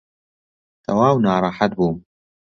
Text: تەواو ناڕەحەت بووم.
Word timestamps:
تەواو 0.83 1.15
ناڕەحەت 1.25 1.71
بووم. 1.77 1.97